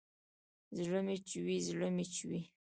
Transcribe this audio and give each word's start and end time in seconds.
زړه 0.79 0.99
مې 1.05 1.15
چوي، 1.29 1.57
زړه 1.67 1.87
مې 1.95 2.05
چوي 2.15 2.41